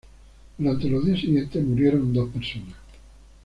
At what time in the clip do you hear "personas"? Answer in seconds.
2.31-2.73